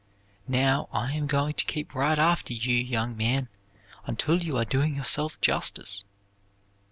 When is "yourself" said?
4.95-5.39